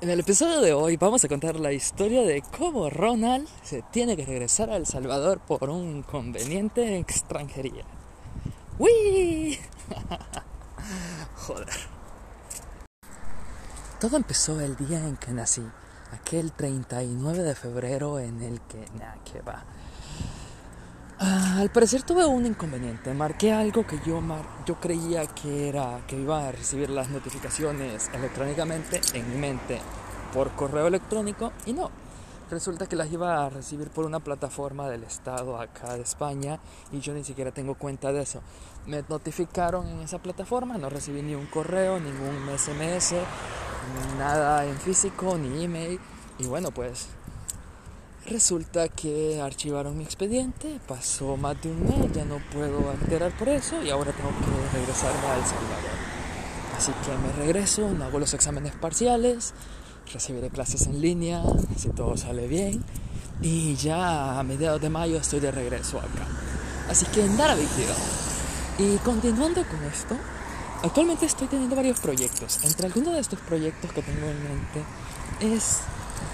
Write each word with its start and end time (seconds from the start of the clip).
En 0.00 0.10
el 0.10 0.20
episodio 0.20 0.60
de 0.60 0.72
hoy 0.72 0.96
vamos 0.96 1.24
a 1.24 1.28
contar 1.28 1.58
la 1.58 1.72
historia 1.72 2.22
de 2.22 2.40
cómo 2.56 2.88
Ronald 2.88 3.48
se 3.64 3.82
tiene 3.82 4.16
que 4.16 4.24
regresar 4.24 4.70
a 4.70 4.76
El 4.76 4.86
Salvador 4.86 5.40
por 5.40 5.68
un 5.70 6.04
conveniente 6.04 6.98
extranjería. 6.98 7.82
¡Wii! 8.78 9.58
Joder. 11.34 11.76
Todo 14.00 14.16
empezó 14.16 14.60
el 14.60 14.76
día 14.76 15.04
en 15.04 15.16
que 15.16 15.32
nací, 15.32 15.66
aquel 16.12 16.52
39 16.52 17.42
de 17.42 17.56
febrero 17.56 18.20
en 18.20 18.40
el 18.40 18.60
que... 18.60 18.78
Nah, 19.00 19.16
que 19.24 19.40
va. 19.40 19.64
Al 21.58 21.70
parecer 21.70 22.04
tuve 22.04 22.24
un 22.24 22.46
inconveniente. 22.46 23.12
Marqué 23.14 23.52
algo 23.52 23.84
que 23.84 23.98
yo, 24.06 24.22
yo 24.64 24.76
creía 24.76 25.26
que 25.26 25.68
era 25.68 26.00
que 26.06 26.16
iba 26.16 26.46
a 26.46 26.52
recibir 26.52 26.88
las 26.88 27.10
notificaciones 27.10 28.08
electrónicamente 28.14 29.00
en 29.12 29.28
mi 29.28 29.34
mente 29.34 29.80
por 30.32 30.52
correo 30.52 30.86
electrónico 30.86 31.50
y 31.66 31.72
no. 31.72 31.90
Resulta 32.48 32.86
que 32.86 32.94
las 32.94 33.10
iba 33.10 33.44
a 33.44 33.50
recibir 33.50 33.90
por 33.90 34.06
una 34.06 34.20
plataforma 34.20 34.88
del 34.88 35.02
estado 35.02 35.60
acá 35.60 35.94
de 35.94 36.02
España 36.02 36.60
y 36.92 37.00
yo 37.00 37.12
ni 37.12 37.24
siquiera 37.24 37.50
tengo 37.50 37.74
cuenta 37.74 38.12
de 38.12 38.22
eso. 38.22 38.40
Me 38.86 39.02
notificaron 39.08 39.88
en 39.88 39.98
esa 40.02 40.20
plataforma, 40.20 40.78
no 40.78 40.88
recibí 40.88 41.22
ni 41.22 41.34
un 41.34 41.46
correo, 41.46 41.98
ningún 41.98 42.56
SMS, 42.56 43.14
nada 44.16 44.64
en 44.64 44.76
físico, 44.76 45.36
ni 45.36 45.64
email. 45.64 45.98
Y 46.38 46.46
bueno, 46.46 46.70
pues 46.70 47.08
Resulta 48.30 48.88
que 48.88 49.40
archivaron 49.40 49.96
mi 49.96 50.04
expediente, 50.04 50.80
pasó 50.86 51.38
más 51.38 51.60
de 51.62 51.70
un 51.70 51.82
mes, 51.82 52.12
ya 52.12 52.26
no 52.26 52.38
puedo 52.52 52.90
alterar 52.90 53.34
por 53.38 53.48
eso 53.48 53.82
y 53.82 53.88
ahora 53.88 54.12
tengo 54.12 54.28
que 54.28 54.76
regresarme 54.76 55.26
a 55.26 55.38
El 55.38 55.44
Salvador. 55.46 55.96
Así 56.76 56.92
que 57.06 57.16
me 57.16 57.32
regreso, 57.32 57.88
no 57.88 58.04
hago 58.04 58.18
los 58.18 58.34
exámenes 58.34 58.74
parciales, 58.74 59.54
recibiré 60.12 60.50
clases 60.50 60.86
en 60.88 61.00
línea, 61.00 61.42
si 61.78 61.88
todo 61.88 62.18
sale 62.18 62.46
bien, 62.48 62.84
y 63.40 63.76
ya 63.76 64.38
a 64.38 64.42
mediados 64.42 64.82
de 64.82 64.90
mayo 64.90 65.16
estoy 65.16 65.40
de 65.40 65.50
regreso 65.50 65.96
acá. 65.98 66.26
Así 66.90 67.06
que 67.06 67.26
nada 67.28 67.54
vídeo. 67.54 67.94
Y 68.78 68.98
continuando 68.98 69.66
con 69.66 69.82
esto, 69.84 70.14
actualmente 70.82 71.24
estoy 71.24 71.46
teniendo 71.46 71.76
varios 71.76 71.98
proyectos. 71.98 72.62
Entre 72.62 72.86
algunos 72.88 73.14
de 73.14 73.20
estos 73.20 73.40
proyectos 73.40 73.90
que 73.90 74.02
tengo 74.02 74.26
en 74.26 74.42
mente 74.42 74.84
es 75.40 75.78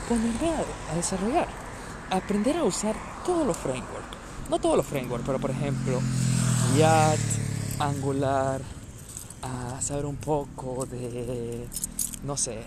ponerme 0.08 0.50
a 0.90 0.96
desarrollar 0.96 1.63
aprender 2.10 2.56
a 2.56 2.64
usar 2.64 2.94
todos 3.24 3.46
los 3.46 3.56
frameworks. 3.56 4.16
No 4.50 4.58
todos 4.58 4.76
los 4.76 4.86
frameworks, 4.86 5.26
pero 5.26 5.38
por 5.38 5.50
ejemplo, 5.50 6.00
React, 6.74 7.80
Angular, 7.80 8.60
a 9.42 9.80
saber 9.80 10.06
un 10.06 10.16
poco 10.16 10.86
de, 10.86 11.66
no 12.24 12.36
sé, 12.36 12.62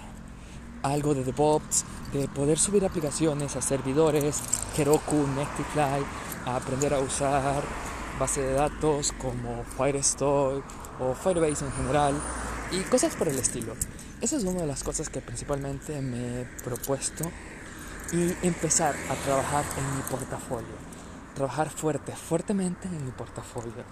algo 0.84 1.14
de 1.14 1.24
DevOps, 1.24 1.86
de 2.14 2.28
poder 2.28 2.58
subir 2.60 2.86
aplicaciones 2.86 3.56
a 3.56 3.62
servidores, 3.62 4.42
Heroku, 4.78 5.16
Netlify, 5.16 6.04
a 6.46 6.56
aprender 6.56 6.94
a 6.94 7.00
usar 7.00 7.64
base 8.20 8.42
de 8.42 8.54
datos 8.54 9.14
como 9.20 9.64
Firestore 9.78 10.62
o 11.00 11.14
Firebase 11.14 11.66
en 11.66 11.72
general 11.72 12.16
y 12.72 12.82
cosas 12.90 13.16
por 13.16 13.28
el 13.28 13.38
estilo. 13.38 13.74
Esa 14.22 14.38
es 14.38 14.44
una 14.44 14.62
de 14.62 14.68
las 14.68 14.84
cosas 14.84 15.10
que 15.10 15.22
principalmente 15.22 16.02
me 16.02 16.42
he 16.42 16.46
propuesto 16.64 17.30
y 18.12 18.46
empezar 18.46 18.96
a 19.10 19.16
trabajar 19.16 19.66
en 19.78 19.96
mi 19.96 20.02
portafolio. 20.04 20.76
Trabajar 21.36 21.70
fuerte, 21.70 22.14
fuertemente 22.14 22.88
en 22.88 23.06
mi 23.06 23.12
portafolio. 23.12 23.84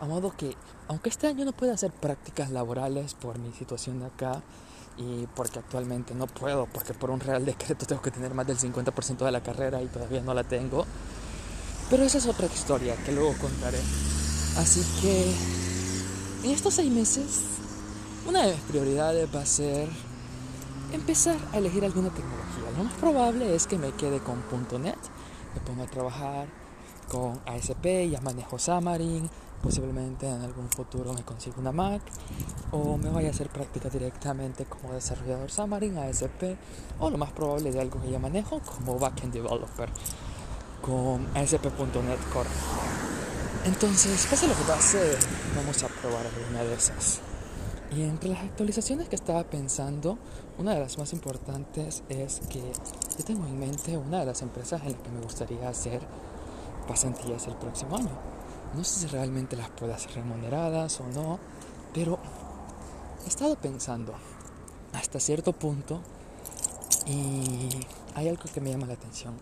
A 0.00 0.04
modo 0.04 0.34
que, 0.36 0.56
aunque 0.88 1.10
este 1.10 1.28
año 1.28 1.44
no 1.44 1.52
pueda 1.52 1.74
hacer 1.74 1.92
prácticas 1.92 2.50
laborales 2.50 3.14
por 3.14 3.38
mi 3.38 3.52
situación 3.52 4.00
de 4.00 4.06
acá 4.06 4.42
y 4.96 5.26
porque 5.34 5.60
actualmente 5.60 6.14
no 6.14 6.26
puedo, 6.26 6.66
porque 6.66 6.92
por 6.92 7.10
un 7.10 7.20
real 7.20 7.44
decreto 7.44 7.86
tengo 7.86 8.02
que 8.02 8.10
tener 8.10 8.34
más 8.34 8.46
del 8.46 8.58
50% 8.58 9.24
de 9.24 9.30
la 9.30 9.42
carrera 9.42 9.80
y 9.80 9.86
todavía 9.86 10.20
no 10.20 10.34
la 10.34 10.44
tengo. 10.44 10.84
Pero 11.88 12.02
esa 12.02 12.18
es 12.18 12.26
otra 12.26 12.46
historia 12.46 12.96
que 13.04 13.12
luego 13.12 13.34
contaré. 13.40 13.78
Así 14.56 14.84
que 15.00 15.32
en 16.44 16.50
estos 16.50 16.74
seis 16.74 16.90
meses, 16.90 17.42
una 18.26 18.42
de 18.42 18.52
mis 18.54 18.62
prioridades 18.62 19.28
va 19.34 19.42
a 19.42 19.46
ser 19.46 19.88
empezar 20.92 21.36
a 21.52 21.58
elegir 21.58 21.84
alguna 21.84 22.10
tecnología. 22.10 22.70
Lo 22.76 22.84
más 22.84 22.92
probable 22.94 23.54
es 23.54 23.66
que 23.66 23.78
me 23.78 23.92
quede 23.92 24.20
con 24.20 24.42
.NET, 24.82 24.98
me 25.54 25.60
ponga 25.60 25.84
a 25.84 25.86
trabajar 25.86 26.46
con 27.08 27.40
ASP, 27.46 28.10
ya 28.10 28.20
manejo 28.20 28.58
Xamarin, 28.58 29.28
posiblemente 29.62 30.28
en 30.28 30.42
algún 30.42 30.68
futuro 30.68 31.12
me 31.12 31.22
consiga 31.22 31.56
una 31.58 31.72
Mac 31.72 32.02
o 32.70 32.96
me 32.96 33.10
vaya 33.10 33.28
a 33.28 33.30
hacer 33.30 33.48
práctica 33.48 33.88
directamente 33.88 34.64
como 34.64 34.92
desarrollador 34.92 35.50
Xamarin, 35.50 35.98
ASP 35.98 36.56
o 37.00 37.10
lo 37.10 37.18
más 37.18 37.32
probable 37.32 37.70
de 37.70 37.80
algo 37.80 38.00
que 38.00 38.10
ya 38.10 38.18
manejo 38.18 38.60
como 38.60 38.98
backend 38.98 39.32
developer 39.32 39.88
con 40.80 41.26
ASP.NET 41.36 42.32
Core. 42.32 42.50
Entonces, 43.64 44.26
pase 44.28 44.48
lo 44.48 44.56
que 44.56 44.64
pase, 44.64 45.16
vamos 45.54 45.80
a 45.84 45.88
probar 45.88 46.26
alguna 46.26 46.64
de 46.64 46.74
esas. 46.74 47.20
Y 47.94 48.02
entre 48.02 48.30
las 48.30 48.42
actualizaciones 48.42 49.08
que 49.08 49.16
estaba 49.16 49.44
pensando, 49.44 50.18
una 50.58 50.72
de 50.74 50.80
las 50.80 50.96
más 50.96 51.12
importantes 51.12 52.02
es 52.08 52.40
que 52.48 52.60
yo 53.18 53.24
tengo 53.24 53.46
en 53.46 53.58
mente 53.58 53.98
una 53.98 54.20
de 54.20 54.26
las 54.26 54.40
empresas 54.40 54.80
en 54.82 54.92
las 54.92 55.02
que 55.02 55.10
me 55.10 55.20
gustaría 55.20 55.68
hacer 55.68 56.00
pasantías 56.88 57.46
el 57.48 57.54
próximo 57.56 57.96
año. 57.96 58.18
No 58.74 58.82
sé 58.82 59.00
si 59.00 59.06
realmente 59.08 59.56
las 59.56 59.68
puedo 59.70 59.92
hacer 59.92 60.12
remuneradas 60.14 61.00
o 61.00 61.06
no, 61.08 61.38
pero 61.92 62.18
he 63.26 63.28
estado 63.28 63.56
pensando 63.56 64.14
hasta 64.94 65.20
cierto 65.20 65.52
punto 65.52 66.00
y 67.06 67.68
hay 68.14 68.28
algo 68.28 68.44
que 68.52 68.60
me 68.62 68.70
llama 68.70 68.86
la 68.86 68.94
atención. 68.94 69.34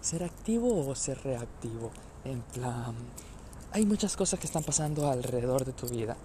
¿Ser 0.00 0.24
activo 0.24 0.88
o 0.88 0.94
ser 0.94 1.22
reactivo? 1.22 1.90
En 2.24 2.40
plan, 2.40 2.94
hay 3.72 3.84
muchas 3.84 4.16
cosas 4.16 4.40
que 4.40 4.46
están 4.46 4.64
pasando 4.64 5.10
alrededor 5.10 5.66
de 5.66 5.72
tu 5.72 5.86
vida 5.88 6.16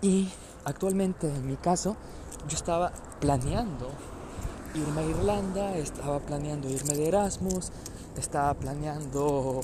y 0.00 0.28
actualmente 0.64 1.28
en 1.28 1.46
mi 1.46 1.56
caso, 1.56 1.96
yo 2.48 2.56
estaba 2.56 2.92
planeando 3.20 3.88
irme 4.74 5.02
a 5.02 5.04
Irlanda, 5.04 5.76
estaba 5.76 6.18
planeando 6.18 6.68
irme 6.68 6.94
de 6.94 7.08
Erasmus, 7.08 7.70
estaba 8.16 8.54
planeando 8.54 9.60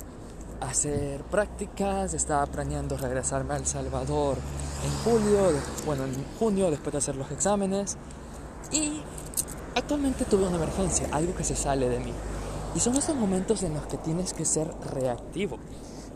hacer 0.61 1.23
prácticas, 1.25 2.15
estaba 2.15 2.47
planeando 2.47 2.97
regresarme 2.97 3.55
a 3.55 3.57
El 3.57 3.67
Salvador 3.67 4.37
en 4.85 4.91
julio, 5.05 5.41
bueno, 5.87 6.05
en 6.05 6.25
junio 6.39 6.71
después 6.71 6.93
de 6.93 6.99
hacer 6.99 7.17
los 7.17 7.31
exámenes 7.31 7.97
y 8.71 9.03
actualmente 9.75 10.25
tuve 10.25 10.47
una 10.47 10.57
emergencia, 10.57 11.09
algo 11.13 11.35
que 11.35 11.45
se 11.45 11.57
sale 11.57 11.89
de 11.89 11.99
mí. 11.99 12.13
Y 12.75 12.81
son 12.81 12.97
esos 12.97 13.17
momentos 13.17 13.63
en 13.63 13.75
los 13.75 13.87
que 13.87 13.97
tienes 13.97 14.33
que 14.33 14.45
ser 14.45 14.71
reactivo, 14.93 15.59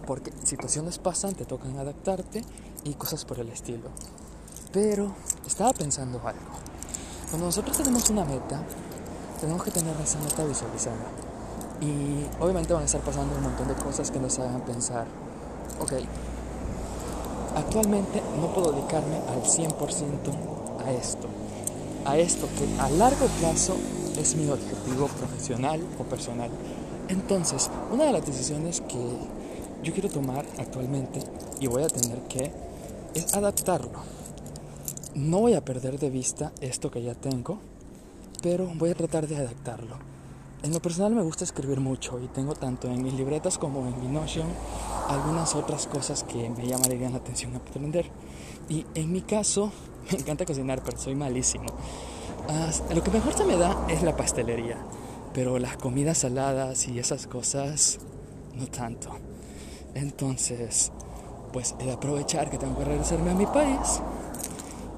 porque 0.06 0.30
situaciones 0.44 0.98
pasan, 0.98 1.34
te 1.34 1.44
tocan 1.44 1.76
adaptarte 1.78 2.44
y 2.84 2.94
cosas 2.94 3.24
por 3.24 3.40
el 3.40 3.48
estilo. 3.48 3.88
Pero 4.74 5.12
estaba 5.46 5.72
pensando 5.72 6.18
algo. 6.18 6.40
Cuando 7.30 7.46
nosotros 7.46 7.76
tenemos 7.76 8.10
una 8.10 8.24
meta, 8.24 8.60
tenemos 9.40 9.62
que 9.62 9.70
tener 9.70 9.94
esa 10.02 10.18
meta 10.18 10.44
visualizada. 10.44 10.96
Y 11.80 12.26
obviamente 12.42 12.72
van 12.72 12.82
a 12.82 12.86
estar 12.86 13.00
pasando 13.00 13.36
un 13.36 13.44
montón 13.44 13.68
de 13.68 13.74
cosas 13.74 14.10
que 14.10 14.18
nos 14.18 14.36
hagan 14.40 14.62
pensar, 14.62 15.06
ok, 15.80 15.92
actualmente 17.54 18.20
no 18.40 18.52
puedo 18.52 18.72
dedicarme 18.72 19.18
al 19.28 19.44
100% 19.44 20.84
a 20.84 20.90
esto. 20.90 21.28
A 22.04 22.18
esto 22.18 22.48
que 22.58 22.80
a 22.80 22.90
largo 22.90 23.26
plazo 23.38 23.76
es 24.18 24.34
mi 24.34 24.50
objetivo 24.50 25.06
profesional 25.06 25.86
o 26.00 26.02
personal. 26.02 26.50
Entonces, 27.06 27.70
una 27.92 28.06
de 28.06 28.12
las 28.12 28.26
decisiones 28.26 28.80
que 28.80 29.18
yo 29.84 29.92
quiero 29.92 30.08
tomar 30.08 30.44
actualmente 30.58 31.20
y 31.60 31.68
voy 31.68 31.84
a 31.84 31.88
tener 31.88 32.18
que 32.22 32.50
es 33.14 33.34
adaptarlo 33.34 34.23
no 35.14 35.40
voy 35.40 35.54
a 35.54 35.64
perder 35.64 35.98
de 35.98 36.10
vista 36.10 36.52
esto 36.60 36.90
que 36.90 37.02
ya 37.02 37.14
tengo, 37.14 37.58
pero 38.42 38.66
voy 38.74 38.90
a 38.90 38.94
tratar 38.94 39.26
de 39.26 39.36
adaptarlo. 39.36 39.96
En 40.62 40.72
lo 40.72 40.80
personal 40.80 41.14
me 41.14 41.22
gusta 41.22 41.44
escribir 41.44 41.80
mucho 41.80 42.18
y 42.20 42.26
tengo 42.28 42.54
tanto 42.54 42.88
en 42.88 43.02
mis 43.02 43.14
libretas 43.14 43.58
como 43.58 43.86
en 43.86 44.00
mi 44.00 44.08
Notion 44.08 44.46
algunas 45.08 45.54
otras 45.54 45.86
cosas 45.86 46.24
que 46.24 46.48
me 46.50 46.66
llamarían 46.66 47.12
la 47.12 47.18
atención 47.18 47.54
a 47.54 47.58
aprender. 47.58 48.06
Y 48.68 48.86
en 48.94 49.12
mi 49.12 49.20
caso, 49.20 49.70
me 50.10 50.18
encanta 50.18 50.46
cocinar, 50.46 50.82
pero 50.82 50.98
soy 50.98 51.14
malísimo. 51.14 51.66
lo 52.94 53.02
que 53.02 53.10
mejor 53.10 53.34
se 53.34 53.44
me 53.44 53.56
da 53.56 53.86
es 53.88 54.02
la 54.02 54.16
pastelería, 54.16 54.78
pero 55.32 55.58
las 55.58 55.76
comidas 55.76 56.18
saladas 56.18 56.88
y 56.88 56.98
esas 56.98 57.26
cosas, 57.26 57.98
no 58.54 58.66
tanto. 58.66 59.10
Entonces, 59.94 60.90
pues 61.52 61.76
he 61.78 61.84
de 61.84 61.92
aprovechar 61.92 62.50
que 62.50 62.58
tengo 62.58 62.76
que 62.78 62.84
regresarme 62.84 63.30
a 63.30 63.34
mi 63.34 63.46
país 63.46 64.00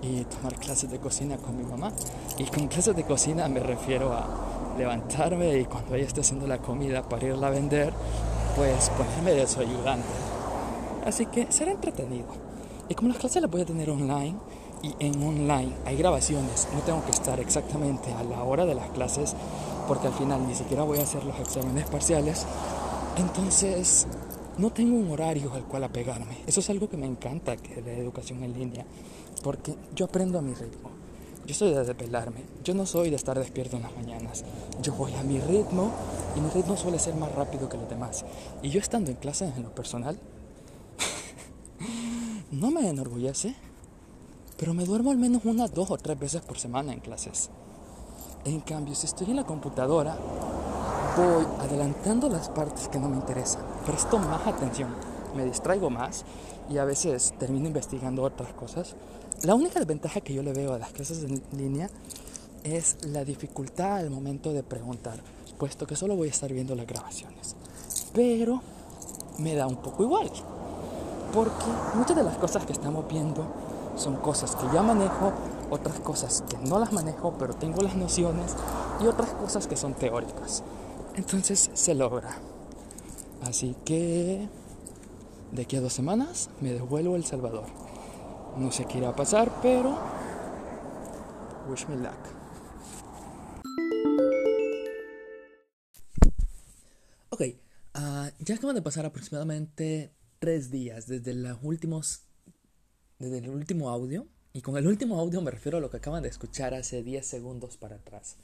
y 0.07 0.25
tomar 0.25 0.55
clases 0.57 0.91
de 0.91 0.99
cocina 0.99 1.37
con 1.37 1.57
mi 1.57 1.65
mamá. 1.65 1.93
Y 2.39 2.45
con 2.45 2.69
clases 2.69 2.95
de 2.95 3.05
cocina 3.05 3.49
me 3.49 3.61
refiero 3.61 4.13
a 4.13 4.27
levantarme 4.79 5.59
y 5.59 5.65
cuando 5.65 5.95
ella 5.95 6.07
esté 6.07 6.21
haciendo 6.21 6.47
la 6.47 6.59
comida 6.59 7.03
para 7.03 7.27
irla 7.27 7.49
a 7.49 7.51
vender, 7.51 7.93
pues 8.55 8.91
ponerme 8.91 9.33
de 9.33 9.47
su 9.47 9.61
ayudante. 9.61 10.09
Así 11.05 11.27
que 11.27 11.51
será 11.51 11.73
entretenido. 11.73 12.27
Y 12.89 12.95
como 12.95 13.09
las 13.09 13.19
clases 13.19 13.43
las 13.43 13.51
voy 13.51 13.63
a 13.63 13.67
tener 13.67 13.91
online, 13.91 14.37
y 14.83 14.95
en 15.01 15.23
online 15.23 15.73
hay 15.85 15.97
grabaciones, 15.97 16.69
no 16.73 16.81
tengo 16.81 17.05
que 17.05 17.11
estar 17.11 17.41
exactamente 17.41 18.13
a 18.13 18.23
la 18.23 18.43
hora 18.45 18.67
de 18.67 18.75
las 18.75 18.91
clases 18.91 19.35
porque 19.89 20.09
al 20.09 20.13
final 20.13 20.47
ni 20.47 20.55
siquiera 20.55 20.83
voy 20.83 20.99
a 20.99 21.03
hacer 21.03 21.25
los 21.25 21.39
exámenes 21.39 21.87
parciales. 21.87 22.45
Entonces, 23.17 24.07
no 24.59 24.71
tengo 24.71 24.97
un 24.97 25.11
horario 25.11 25.53
al 25.55 25.65
cual 25.65 25.85
apegarme. 25.85 26.39
Eso 26.47 26.61
es 26.61 26.71
algo 26.71 26.89
que 26.89 26.97
me 26.97 27.07
encanta 27.07 27.57
que 27.57 27.83
de 27.83 27.99
educación 27.99 28.43
en 28.43 28.53
línea, 28.53 28.85
porque 29.43 29.75
yo 29.95 30.07
aprendo 30.07 30.39
a 30.39 30.43
mi 30.43 30.55
ritmo. 30.55 30.91
Yo 31.47 31.55
soy 31.55 31.71
de 31.73 31.85
desvelarme, 31.85 32.43
yo 32.65 32.75
no 32.75 32.87
soy 32.87 33.11
de 33.11 33.17
estar 33.17 33.39
despierto 33.39 33.77
en 33.77 33.83
las 33.83 33.95
mañanas. 33.95 34.45
Yo 34.83 34.93
voy 34.95 35.15
a 35.15 35.23
mi 35.23 35.39
ritmo 35.39 35.93
y 36.37 36.41
mi 36.41 36.51
ritmo 36.51 36.77
suele 36.77 36.99
ser 36.99 37.15
más 37.15 37.33
rápido 37.33 37.69
que 37.69 37.77
los 37.77 37.89
demás. 37.89 38.25
Y 38.63 38.71
yo 38.71 38.81
estando 38.81 39.11
en 39.11 39.17
clase 39.17 39.53
en 39.57 39.63
lo 39.63 39.73
personal, 39.73 40.19
no 42.51 42.73
me 42.73 42.89
enorgullece, 42.89 43.55
pero 44.57 44.75
me 44.75 44.85
duermo 44.85 45.13
al 45.13 45.19
menos 45.19 45.45
unas 45.45 45.73
dos 45.73 45.91
o 45.91 45.99
tres 45.99 46.19
veces 46.19 46.43
por 46.43 46.59
semana 46.59 46.93
en 46.93 47.01
clases. 47.01 47.51
En 48.45 48.61
cambio, 48.61 48.95
si 48.95 49.07
estoy 49.07 49.31
en 49.31 49.37
la 49.37 49.45
computadora, 49.45 50.17
voy 51.17 51.47
adelantando 51.61 52.29
las 52.29 52.49
partes 52.49 52.89
que 52.89 52.99
no 52.99 53.09
me 53.09 53.17
interesan, 53.17 53.63
presto 53.85 54.19
más 54.19 54.47
atención, 54.47 54.95
me 55.35 55.45
distraigo 55.45 55.91
más 55.91 56.25
y 56.69 56.79
a 56.79 56.85
veces 56.85 57.35
termino 57.39 57.67
investigando 57.67 58.23
otras 58.23 58.53
cosas. 58.53 58.97
La 59.43 59.55
única 59.55 59.79
desventaja 59.79 60.21
que 60.23 60.33
yo 60.33 60.43
le 60.43 60.53
veo 60.53 60.73
a 60.73 60.79
las 60.79 60.93
clases 60.93 61.23
en 61.23 61.43
línea 61.57 61.91
es 62.65 62.97
la 63.03 63.25
dificultad 63.25 63.99
al 63.99 64.11
momento 64.11 64.53
de 64.53 64.63
preguntar, 64.63 65.21
puesto 65.59 65.87
que 65.87 65.95
solo 65.95 66.17
voy 66.17 66.29
a 66.29 66.31
estar 66.31 66.53
viendo 66.53 66.75
las 66.75 66.87
grabaciones. 66.87 67.55
Pero 68.15 68.63
me 69.39 69.55
da 69.55 69.67
un 69.67 69.77
poco 69.77 70.03
igual, 70.03 70.31
porque 71.33 71.67
muchas 71.95 72.17
de 72.17 72.25
las 72.25 72.39
cosas 72.39 72.65
que 72.65 72.73
estamos 72.73 73.07
viendo 73.09 73.47
son 73.97 74.17
cosas 74.17 74.57
que 74.57 74.67
ya 74.73 74.83
manejo, 74.83 75.33
otras 75.71 76.01
cosas 76.01 76.43
que 76.49 76.57
no 76.57 76.79
las 76.79 76.93
manejo, 76.93 77.35
pero 77.39 77.55
tengo 77.55 77.83
las 77.83 77.95
nociones, 77.95 78.55
y 79.01 79.07
otras 79.07 79.31
cosas 79.31 79.67
que 79.67 79.77
son 79.77 79.95
teóricas. 79.95 80.63
Entonces 81.15 81.71
se 81.75 81.95
logra. 81.95 82.39
Así 83.43 83.77
que 83.85 84.49
de 85.53 85.63
aquí 85.63 85.77
a 85.77 85.81
dos 85.81 85.93
semanas 85.93 86.49
me 86.61 86.73
devuelvo 86.73 87.15
a 87.15 87.17
El 87.17 87.25
Salvador. 87.25 87.86
No 88.57 88.73
sé 88.73 88.87
qué 88.87 88.99
irá 88.99 89.11
a 89.11 89.17
pasar, 89.17 89.53
pero 89.61 89.99
wish 91.69 91.87
me 91.89 91.97
luck. 91.97 92.17
Ok, 97.29 97.43
uh, 97.97 98.29
ya 98.39 98.55
acaban 98.55 98.77
de 98.77 98.83
pasar 98.83 99.05
aproximadamente 99.05 100.15
tres 100.39 100.71
días 100.71 101.07
desde 101.07 101.35
los 101.35 101.59
últimos, 101.63 102.23
desde 103.19 103.39
el 103.39 103.51
último 103.51 103.91
audio. 103.91 104.27
Y 104.55 104.63
con 104.63 104.79
el 104.79 104.87
último 104.87 105.21
audio 105.21 105.43
me 105.43 105.51
refiero 105.51 105.77
a 105.77 105.81
lo 105.83 105.91
que 105.91 105.99
acaban 105.99 106.23
de 106.23 106.31
escuchar 106.31 106.73
hace 106.73 107.03
10 107.03 107.27
segundos 107.27 107.77
para 107.77 107.97
atrás. 107.97 108.37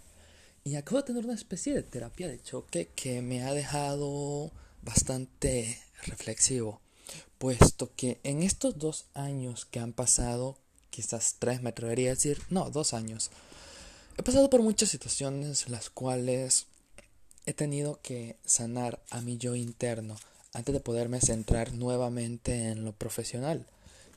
Y 0.62 0.74
acabo 0.74 0.98
de 0.98 1.04
tener 1.04 1.24
una 1.24 1.32
especie 1.32 1.72
de 1.72 1.82
terapia 1.82 2.28
de 2.28 2.42
choque 2.42 2.90
que 2.94 3.22
me 3.22 3.44
ha 3.44 3.54
dejado 3.54 4.52
bastante 4.82 5.78
reflexivo, 6.04 6.82
puesto 7.38 7.90
que 7.96 8.20
en 8.22 8.42
estos 8.42 8.78
dos 8.78 9.04
años 9.14 9.64
que 9.64 9.80
han 9.80 9.92
pasado, 9.92 10.56
quizás 10.90 11.36
tres 11.38 11.62
me 11.62 11.70
atrevería 11.70 12.10
a 12.10 12.14
decir, 12.14 12.40
no, 12.50 12.70
dos 12.70 12.94
años, 12.94 13.30
he 14.16 14.22
pasado 14.22 14.50
por 14.50 14.62
muchas 14.62 14.88
situaciones 14.88 15.68
las 15.68 15.90
cuales 15.90 16.66
he 17.46 17.52
tenido 17.52 18.00
que 18.02 18.36
sanar 18.44 19.02
a 19.10 19.20
mi 19.20 19.36
yo 19.36 19.54
interno 19.56 20.16
antes 20.52 20.72
de 20.72 20.80
poderme 20.80 21.20
centrar 21.20 21.72
nuevamente 21.72 22.68
en 22.68 22.84
lo 22.84 22.92
profesional. 22.92 23.66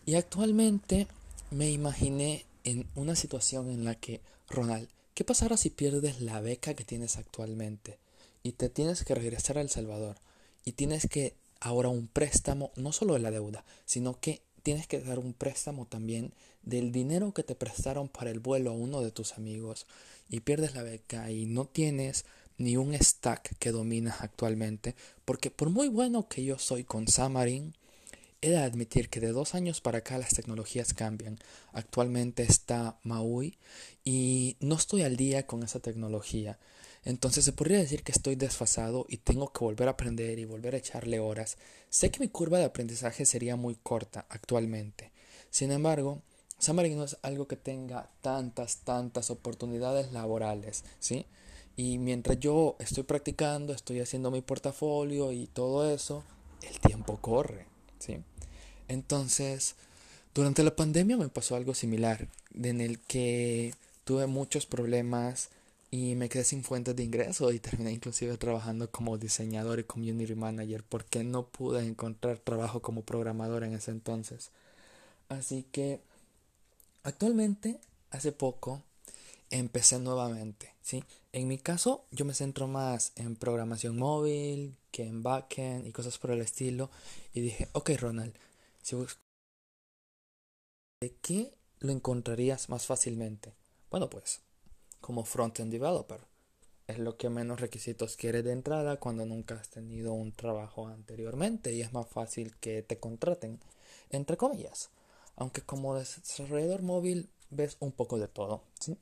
Y 0.05 0.15
actualmente 0.15 1.07
me 1.51 1.71
imaginé 1.71 2.45
en 2.63 2.87
una 2.95 3.15
situación 3.15 3.69
en 3.69 3.85
la 3.85 3.95
que, 3.95 4.21
Ronald, 4.49 4.89
¿Qué 5.15 5.23
pasará 5.23 5.55
si 5.55 5.69
pierdes 5.69 6.19
la 6.19 6.41
beca 6.41 6.73
que 6.73 6.83
tienes 6.83 7.15
actualmente 7.15 7.97
y 8.43 8.51
te 8.51 8.67
tienes 8.67 9.05
que 9.05 9.15
regresar 9.15 9.57
a 9.57 9.61
El 9.61 9.69
Salvador 9.69 10.17
y 10.65 10.73
tienes 10.73 11.07
que 11.07 11.33
ahora 11.59 11.89
un 11.89 12.07
préstamo, 12.07 12.71
no 12.75 12.91
solo 12.91 13.13
de 13.13 13.19
la 13.19 13.31
deuda, 13.31 13.65
sino 13.85 14.19
que 14.19 14.41
tienes 14.63 14.87
que 14.87 14.99
dar 14.99 15.19
un 15.19 15.33
préstamo 15.33 15.85
también 15.85 16.33
del 16.63 16.91
dinero 16.91 17.33
que 17.33 17.43
te 17.43 17.55
prestaron 17.55 18.09
para 18.09 18.31
el 18.31 18.39
vuelo 18.39 18.71
a 18.71 18.73
uno 18.73 19.01
de 19.01 19.11
tus 19.11 19.33
amigos 19.33 19.85
y 20.29 20.39
pierdes 20.39 20.73
la 20.73 20.83
beca 20.83 21.31
y 21.31 21.45
no 21.45 21.65
tienes 21.65 22.25
ni 22.57 22.77
un 22.77 22.93
stack 22.95 23.57
que 23.57 23.71
dominas 23.71 24.21
actualmente, 24.21 24.95
porque 25.25 25.51
por 25.51 25.69
muy 25.69 25.87
bueno 25.87 26.27
que 26.27 26.43
yo 26.43 26.57
soy 26.57 26.83
con 26.83 27.05
Xamarin, 27.05 27.75
He 28.45 28.49
de 28.49 28.57
admitir 28.57 29.09
que 29.09 29.19
de 29.19 29.31
dos 29.31 29.55
años 29.55 29.81
para 29.81 29.97
acá 29.99 30.19
las 30.19 30.29
tecnologías 30.29 30.93
cambian. 30.93 31.39
Actualmente 31.73 32.43
está 32.43 32.99
Maui 33.01 33.57
y 34.03 34.55
no 34.59 34.75
estoy 34.75 35.01
al 35.01 35.17
día 35.17 35.47
con 35.47 35.63
esa 35.63 35.79
tecnología. 35.79 36.59
Entonces 37.05 37.45
se 37.45 37.53
podría 37.53 37.77
decir 37.77 38.03
que 38.03 38.11
estoy 38.11 38.35
desfasado 38.35 39.05
y 39.07 39.17
tengo 39.17 39.53
que 39.53 39.63
volver 39.63 39.87
a 39.87 39.91
aprender 39.91 40.39
y 40.39 40.45
volver 40.45 40.73
a 40.73 40.79
echarle 40.79 41.19
horas. 41.19 41.57
Sé 41.89 42.09
que 42.09 42.19
mi 42.19 42.27
curva 42.27 42.57
de 42.57 42.65
aprendizaje 42.65 43.25
sería 43.25 43.55
muy 43.55 43.75
corta 43.75 44.25
actualmente. 44.29 45.11
Sin 45.51 45.71
embargo, 45.71 46.23
Xamarin 46.59 46.97
no 46.97 47.03
es 47.03 47.17
algo 47.21 47.47
que 47.47 47.57
tenga 47.57 48.09
tantas, 48.21 48.77
tantas 48.77 49.29
oportunidades 49.29 50.11
laborales, 50.11 50.83
¿sí? 50.99 51.27
Y 51.77 51.99
mientras 51.99 52.39
yo 52.39 52.75
estoy 52.79 53.03
practicando, 53.03 53.73
estoy 53.73 53.99
haciendo 53.99 54.31
mi 54.31 54.41
portafolio 54.41 55.31
y 55.31 55.45
todo 55.47 55.93
eso, 55.93 56.23
el 56.63 56.79
tiempo 56.79 57.17
corre, 57.17 57.67
¿sí? 57.99 58.17
Entonces, 58.87 59.75
durante 60.33 60.63
la 60.63 60.75
pandemia 60.75 61.17
me 61.17 61.29
pasó 61.29 61.55
algo 61.55 61.75
similar, 61.75 62.27
en 62.55 62.81
el 62.81 62.99
que 62.99 63.75
tuve 64.05 64.25
muchos 64.25 64.65
problemas 64.65 65.49
y 65.95 66.15
me 66.15 66.27
quedé 66.27 66.43
sin 66.43 66.61
fuentes 66.61 66.93
de 66.93 67.03
ingreso 67.03 67.53
y 67.53 67.59
terminé 67.59 67.93
inclusive 67.93 68.37
trabajando 68.37 68.91
como 68.91 69.17
diseñador 69.17 69.79
y 69.79 69.85
community 69.85 70.35
manager 70.35 70.83
porque 70.83 71.23
no 71.23 71.47
pude 71.47 71.85
encontrar 71.85 72.37
trabajo 72.39 72.81
como 72.81 73.03
programador 73.03 73.63
en 73.63 73.73
ese 73.73 73.91
entonces. 73.91 74.51
Así 75.29 75.63
que 75.71 76.01
actualmente, 77.03 77.79
hace 78.11 78.33
poco, 78.33 78.83
empecé 79.49 79.97
nuevamente, 79.99 80.73
¿sí? 80.81 81.05
En 81.31 81.47
mi 81.47 81.57
caso, 81.59 82.03
yo 82.11 82.25
me 82.25 82.33
centro 82.33 82.67
más 82.67 83.13
en 83.15 83.37
programación 83.37 83.97
móvil 83.97 84.75
que 84.91 85.03
en 85.07 85.23
backend 85.23 85.87
y 85.87 85.93
cosas 85.93 86.17
por 86.17 86.31
el 86.31 86.41
estilo 86.41 86.89
y 87.33 87.39
dije, 87.39 87.69
ok 87.71 87.91
Ronald, 87.97 88.33
¿De 91.01 91.15
qué 91.21 91.53
lo 91.79 91.93
encontrarías 91.93 92.67
más 92.67 92.85
fácilmente? 92.85 93.53
Bueno, 93.89 94.09
pues 94.09 94.41
como 95.05 95.23
front-end 95.23 95.71
developer. 95.71 96.21
Es 96.87 96.97
lo 96.97 97.15
que 97.15 97.29
menos 97.29 97.61
requisitos 97.61 98.17
quiere 98.17 98.41
de 98.41 98.53
entrada 98.53 98.97
cuando 98.97 99.23
nunca 99.23 99.53
has 99.53 99.69
tenido 99.69 100.13
un 100.13 100.31
trabajo 100.31 100.87
anteriormente 100.87 101.73
y 101.73 101.83
es 101.83 101.93
más 101.93 102.07
fácil 102.07 102.55
que 102.55 102.81
te 102.81 102.97
contraten, 102.97 103.59
entre 104.09 104.35
comillas. 104.35 104.89
Aunque 105.35 105.61
como 105.61 105.93
desarrollador 105.93 106.81
móvil 106.81 107.29
ves 107.51 107.77
un 107.79 107.91
poco 107.91 108.17
de 108.17 108.27
todo, 108.27 108.63
¿sí? 108.79 108.97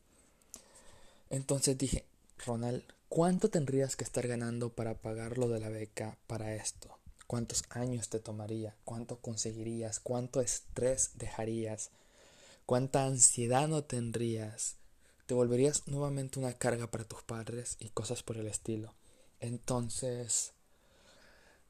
Entonces 1.30 1.78
dije, 1.78 2.04
Ronald, 2.46 2.84
¿cuánto 3.08 3.50
tendrías 3.50 3.96
que 3.96 4.04
estar 4.04 4.28
ganando 4.28 4.74
para 4.74 4.96
pagar 4.96 5.38
lo 5.38 5.48
de 5.48 5.62
la 5.62 5.70
beca 5.70 6.18
para 6.28 6.54
esto? 6.54 7.00
cuántos 7.28 7.64
años 7.70 8.10
te 8.10 8.20
tomaría, 8.20 8.76
cuánto 8.84 9.20
conseguirías, 9.20 10.02
cuánto 10.02 10.42
estrés 10.42 11.12
dejarías, 11.16 11.92
cuánta 12.66 13.06
ansiedad 13.06 13.70
no 13.70 13.86
tendrías. 13.86 14.76
Te 15.34 15.38
volverías 15.38 15.88
nuevamente 15.88 16.38
una 16.38 16.54
carga 16.54 16.92
para 16.92 17.06
tus 17.06 17.24
padres 17.24 17.75
y 17.80 17.90
cosas 17.90 18.22
por 18.22 18.38
el 18.38 18.46
estilo. 18.46 18.94
Entonces 19.40 20.54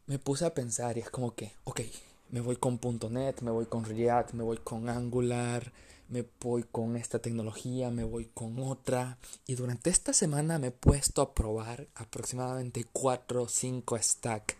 me 0.05 0.19
puse 0.19 0.45
a 0.45 0.53
pensar 0.53 0.97
y 0.97 0.99
es 0.99 1.09
como 1.09 1.33
que, 1.33 1.53
ok, 1.63 1.79
me 2.29 2.41
voy 2.41 2.57
con 2.57 2.77
.NET, 3.09 3.39
me 3.39 3.51
voy 3.51 3.65
con 3.67 3.85
React, 3.85 4.33
me 4.33 4.43
voy 4.43 4.57
con 4.57 4.89
Angular, 4.89 5.71
me 6.09 6.25
voy 6.41 6.63
con 6.63 6.97
esta 6.97 7.19
tecnología, 7.19 7.89
me 7.89 8.03
voy 8.03 8.25
con 8.33 8.59
otra. 8.59 9.17
Y 9.47 9.55
durante 9.55 9.91
esta 9.91 10.11
semana 10.11 10.59
me 10.59 10.67
he 10.67 10.71
puesto 10.71 11.21
a 11.21 11.33
probar 11.33 11.87
aproximadamente 11.95 12.85
4 12.91 13.43
o 13.43 13.47
5 13.47 13.97
stack 13.97 14.57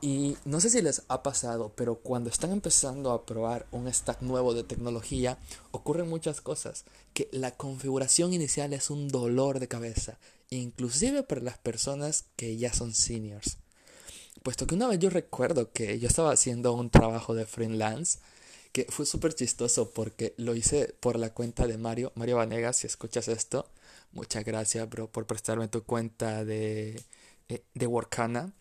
y 0.00 0.36
no 0.44 0.60
sé 0.60 0.70
si 0.70 0.80
les 0.80 1.02
ha 1.08 1.24
pasado, 1.24 1.72
pero 1.74 1.96
cuando 1.96 2.30
están 2.30 2.52
empezando 2.52 3.10
a 3.10 3.26
probar 3.26 3.66
un 3.72 3.92
stack 3.92 4.22
nuevo 4.22 4.54
de 4.54 4.62
tecnología, 4.62 5.38
ocurren 5.72 6.08
muchas 6.08 6.40
cosas. 6.40 6.84
Que 7.14 7.28
la 7.32 7.50
configuración 7.56 8.32
inicial 8.32 8.72
es 8.72 8.90
un 8.90 9.08
dolor 9.08 9.58
de 9.58 9.66
cabeza, 9.66 10.18
inclusive 10.50 11.24
para 11.24 11.40
las 11.40 11.58
personas 11.58 12.26
que 12.36 12.56
ya 12.56 12.72
son 12.72 12.94
seniors. 12.94 13.56
Puesto 14.44 14.68
que 14.68 14.76
una 14.76 14.86
vez 14.86 15.00
yo 15.00 15.10
recuerdo 15.10 15.72
que 15.72 15.98
yo 15.98 16.06
estaba 16.06 16.30
haciendo 16.30 16.74
un 16.74 16.90
trabajo 16.90 17.34
de 17.34 17.44
freelance, 17.44 18.20
que 18.70 18.86
fue 18.90 19.04
súper 19.04 19.34
chistoso 19.34 19.90
porque 19.90 20.34
lo 20.36 20.54
hice 20.54 20.94
por 21.00 21.18
la 21.18 21.34
cuenta 21.34 21.66
de 21.66 21.76
Mario, 21.76 22.12
Mario 22.14 22.36
Vanegas, 22.36 22.76
si 22.76 22.86
escuchas 22.86 23.26
esto, 23.26 23.68
muchas 24.12 24.44
gracias, 24.44 24.88
bro, 24.88 25.10
por 25.10 25.26
prestarme 25.26 25.66
tu 25.66 25.82
cuenta 25.82 26.44
de, 26.44 27.02
eh, 27.48 27.64
de 27.74 27.86
Workana 27.88 28.52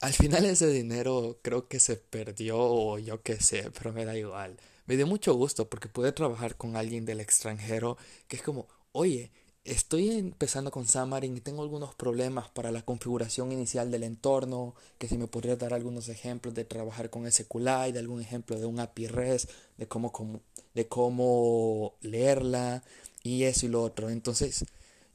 al 0.00 0.12
final 0.12 0.44
ese 0.44 0.68
dinero 0.68 1.38
creo 1.42 1.68
que 1.68 1.80
se 1.80 1.96
perdió 1.96 2.58
o 2.58 2.98
yo 2.98 3.22
qué 3.22 3.40
sé, 3.40 3.70
pero 3.76 3.92
me 3.92 4.04
da 4.04 4.16
igual. 4.16 4.56
me 4.86 4.96
dio 4.96 5.06
mucho 5.06 5.34
gusto 5.34 5.68
porque 5.68 5.88
pude 5.88 6.12
trabajar 6.12 6.56
con 6.56 6.76
alguien 6.76 7.04
del 7.04 7.20
extranjero 7.20 7.96
que 8.28 8.36
es 8.36 8.42
como, 8.42 8.68
oye, 8.92 9.32
estoy 9.66 10.10
empezando 10.10 10.70
con 10.70 10.86
Xamarin 10.86 11.36
y 11.36 11.40
tengo 11.40 11.62
algunos 11.62 11.94
problemas 11.94 12.48
para 12.48 12.70
la 12.70 12.82
configuración 12.82 13.52
inicial 13.52 13.90
del 13.90 14.04
entorno, 14.04 14.74
que 14.98 15.08
si 15.08 15.18
me 15.18 15.26
podría 15.26 15.56
dar 15.56 15.74
algunos 15.74 16.08
ejemplos 16.08 16.54
de 16.54 16.64
trabajar 16.64 17.10
con 17.10 17.30
SQLite, 17.30 17.92
de 17.92 17.98
algún 17.98 18.20
ejemplo 18.20 18.58
de 18.58 18.66
un 18.66 18.78
API 18.80 19.08
REST, 19.08 19.50
de 19.76 19.88
cómo, 19.88 20.12
de 20.74 20.86
cómo 20.88 21.94
leerla 22.00 22.84
y 23.22 23.44
eso 23.44 23.66
y 23.66 23.70
lo 23.70 23.82
otro. 23.82 24.08
Entonces, 24.08 24.64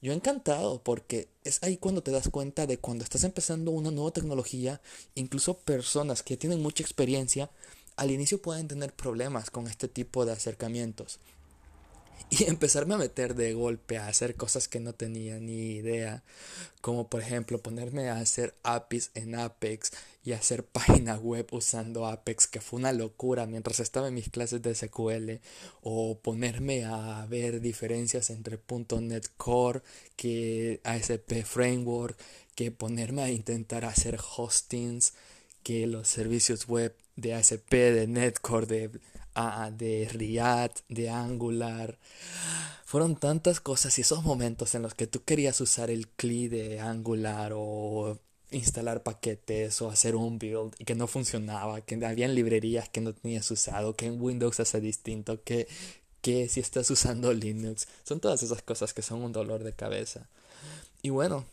yo 0.02 0.12
encantado 0.12 0.82
porque 0.82 1.28
es 1.44 1.62
ahí 1.62 1.76
cuando 1.76 2.02
te 2.02 2.10
das 2.10 2.28
cuenta 2.28 2.66
de 2.66 2.76
cuando 2.76 3.04
estás 3.04 3.24
empezando 3.24 3.70
una 3.70 3.90
nueva 3.90 4.10
tecnología, 4.10 4.80
incluso 5.14 5.58
personas 5.58 6.22
que 6.22 6.36
tienen 6.36 6.60
mucha 6.60 6.82
experiencia, 6.82 7.50
al 7.96 8.10
inicio 8.10 8.42
pueden 8.42 8.68
tener 8.68 8.92
problemas 8.92 9.50
con 9.50 9.68
este 9.68 9.86
tipo 9.86 10.26
de 10.26 10.32
acercamientos 10.32 11.20
y 12.30 12.44
empezarme 12.44 12.94
a 12.94 12.98
meter 12.98 13.34
de 13.34 13.52
golpe 13.52 13.98
a 13.98 14.08
hacer 14.08 14.36
cosas 14.36 14.68
que 14.68 14.80
no 14.80 14.94
tenía 14.94 15.38
ni 15.38 15.72
idea, 15.72 16.22
como 16.80 17.08
por 17.08 17.20
ejemplo 17.20 17.62
ponerme 17.62 18.08
a 18.08 18.18
hacer 18.18 18.54
APIs 18.62 19.10
en 19.14 19.34
Apex 19.34 19.92
y 20.24 20.32
hacer 20.32 20.64
página 20.66 21.16
web 21.16 21.46
usando 21.52 22.06
Apex, 22.06 22.46
que 22.46 22.60
fue 22.60 22.80
una 22.80 22.92
locura 22.92 23.46
mientras 23.46 23.80
estaba 23.80 24.08
en 24.08 24.14
mis 24.14 24.30
clases 24.30 24.62
de 24.62 24.74
SQL, 24.74 25.40
o 25.82 26.18
ponerme 26.18 26.84
a 26.84 27.26
ver 27.26 27.60
diferencias 27.60 28.30
entre 28.30 28.58
.NET 29.00 29.28
Core, 29.36 29.82
que 30.16 30.80
ASP 30.84 31.44
Framework, 31.44 32.18
que 32.54 32.70
ponerme 32.70 33.22
a 33.22 33.30
intentar 33.30 33.84
hacer 33.84 34.18
hostings, 34.36 35.14
que 35.62 35.86
los 35.86 36.08
servicios 36.08 36.66
web 36.66 36.94
de 37.16 37.34
ASP, 37.34 37.70
de 37.70 38.06
NetCore, 38.06 38.66
de 38.66 38.90
de 39.72 40.08
React, 40.12 40.80
de 40.88 41.10
Angular. 41.10 41.98
Fueron 42.84 43.16
tantas 43.16 43.60
cosas 43.60 43.98
y 43.98 44.02
esos 44.02 44.22
momentos 44.22 44.74
en 44.74 44.82
los 44.82 44.94
que 44.94 45.06
tú 45.06 45.24
querías 45.24 45.60
usar 45.60 45.90
el 45.90 46.08
CLI 46.08 46.48
de 46.48 46.80
Angular 46.80 47.52
o 47.54 48.18
instalar 48.50 49.02
paquetes 49.02 49.80
o 49.80 49.88
hacer 49.88 50.14
un 50.14 50.38
build 50.38 50.74
y 50.78 50.84
que 50.84 50.94
no 50.94 51.06
funcionaba, 51.06 51.80
que 51.80 52.04
habían 52.04 52.34
librerías 52.34 52.88
que 52.88 53.00
no 53.00 53.14
tenías 53.14 53.50
usado, 53.50 53.96
que 53.96 54.06
en 54.06 54.20
Windows 54.20 54.60
hace 54.60 54.80
distinto, 54.80 55.42
que, 55.42 55.66
que 56.20 56.48
si 56.48 56.60
estás 56.60 56.90
usando 56.90 57.32
Linux. 57.32 57.88
Son 58.04 58.20
todas 58.20 58.42
esas 58.42 58.62
cosas 58.62 58.92
que 58.92 59.02
son 59.02 59.22
un 59.22 59.32
dolor 59.32 59.64
de 59.64 59.72
cabeza. 59.72 60.28
Y 61.00 61.10
bueno, 61.10 61.46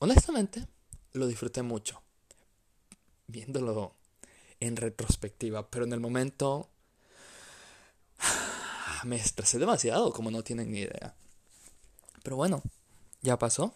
honestamente, 0.00 0.66
lo 1.12 1.26
disfruté 1.26 1.62
mucho. 1.62 2.02
Viéndolo 3.28 3.94
en 4.60 4.76
retrospectiva, 4.76 5.68
pero 5.70 5.84
en 5.84 5.92
el 5.92 6.00
momento 6.00 6.68
me 9.06 9.16
estresé 9.16 9.58
demasiado, 9.58 10.12
como 10.12 10.30
no 10.30 10.42
tienen 10.42 10.72
ni 10.72 10.80
idea. 10.80 11.14
Pero 12.22 12.36
bueno, 12.36 12.62
ya 13.22 13.38
pasó. 13.38 13.74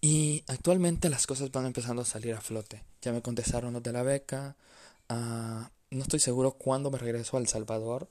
Y 0.00 0.44
actualmente 0.48 1.08
las 1.08 1.26
cosas 1.26 1.52
van 1.52 1.66
empezando 1.66 2.02
a 2.02 2.04
salir 2.04 2.34
a 2.34 2.40
flote. 2.40 2.82
Ya 3.02 3.12
me 3.12 3.22
contestaron 3.22 3.72
los 3.72 3.82
de 3.82 3.92
la 3.92 4.02
beca. 4.02 4.56
Ah, 5.08 5.70
no 5.90 6.02
estoy 6.02 6.20
seguro 6.20 6.52
cuándo 6.52 6.90
me 6.90 6.98
regreso 6.98 7.36
a 7.36 7.40
El 7.40 7.46
Salvador, 7.46 8.08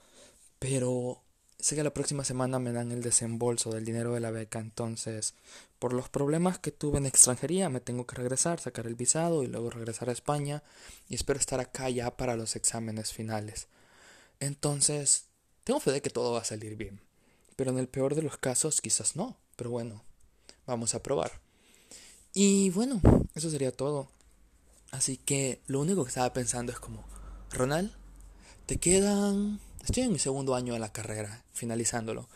pero 0.60 1.22
sé 1.60 1.76
que 1.76 1.84
la 1.84 1.94
próxima 1.94 2.24
semana 2.24 2.60
me 2.60 2.72
dan 2.72 2.92
el 2.92 3.02
desembolso 3.02 3.72
del 3.72 3.86
dinero 3.86 4.14
de 4.14 4.20
la 4.20 4.32
beca. 4.32 4.60
Entonces, 4.60 5.34
por 5.80 5.94
los 5.94 6.10
problemas 6.10 6.60
que 6.60 6.72
tuve 6.72 6.98
en 6.98 7.06
extranjería, 7.06 7.70
me 7.70 7.82
tengo 7.82 8.06
que 8.06 8.16
regresar, 8.16 8.60
sacar 8.60 8.88
el 8.88 8.96
visado 8.96 9.44
y 9.44 9.48
luego 9.48 9.70
regresar 9.70 10.10
a 10.10 10.14
España. 10.14 10.64
Y 11.10 11.16
espero 11.16 11.40
estar 11.40 11.60
acá 11.60 11.90
ya 11.90 12.16
para 12.16 12.36
los 12.36 12.56
exámenes 12.56 13.14
finales. 13.14 13.68
Entonces, 14.40 15.26
tengo 15.64 15.80
fe 15.80 15.92
de 15.92 16.02
que 16.02 16.10
todo 16.10 16.34
va 16.34 16.42
a 16.42 16.46
salir 16.46 16.76
bien. 16.76 17.02
Pero 17.56 17.72
en 17.72 17.78
el 17.78 17.88
peor 17.88 18.16
de 18.16 18.22
los 18.22 18.38
casos, 18.38 18.82
quizás 18.82 19.16
no. 19.16 19.38
Pero 19.56 19.70
bueno, 19.70 20.04
vamos 20.66 20.96
a 20.96 21.04
probar. 21.04 21.32
Y 22.34 22.70
bueno, 22.72 23.02
eso 23.36 23.50
sería 23.50 23.72
todo. 23.72 24.10
Así 24.92 25.18
que 25.18 25.62
lo 25.68 25.80
único 25.80 26.04
que 26.04 26.10
estaba 26.10 26.34
pensando 26.34 26.72
es 26.72 26.80
como, 26.80 27.04
Ronald, 27.52 27.92
te 28.66 28.78
quedan... 28.78 29.60
Estoy 29.84 30.04
en 30.04 30.12
mi 30.12 30.20
segundo 30.20 30.56
año 30.56 30.74
de 30.74 30.80
la 30.80 30.92
carrera, 30.92 31.44
finalizándolo. 31.54 32.30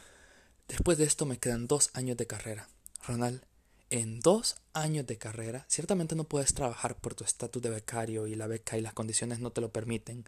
Después 0.67 0.97
de 0.97 1.03
esto 1.03 1.25
me 1.25 1.37
quedan 1.37 1.67
dos 1.67 1.91
años 1.93 2.17
de 2.17 2.27
carrera. 2.27 2.69
Ronald, 3.05 3.43
en 3.89 4.19
dos 4.19 4.55
años 4.73 5.05
de 5.05 5.17
carrera, 5.17 5.65
ciertamente 5.69 6.15
no 6.15 6.23
puedes 6.23 6.53
trabajar 6.53 6.97
por 6.97 7.13
tu 7.13 7.23
estatus 7.23 7.61
de 7.61 7.69
becario 7.69 8.27
y 8.27 8.35
la 8.35 8.47
beca 8.47 8.77
y 8.77 8.81
las 8.81 8.93
condiciones 8.93 9.39
no 9.39 9.51
te 9.51 9.61
lo 9.61 9.71
permiten. 9.71 10.25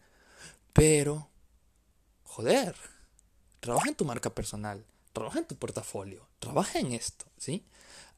Pero 0.74 1.30
joder, 2.28 2.76
trabaja 3.60 3.90
en 3.90 3.96
tu 3.96 4.06
marca 4.06 4.30
personal, 4.30 4.86
trabaja 5.14 5.40
en 5.40 5.46
tu 5.46 5.56
portafolio, 5.56 6.28
trabaja 6.40 6.80
en 6.80 6.94
esto, 6.94 7.26
¿sí? 7.38 7.66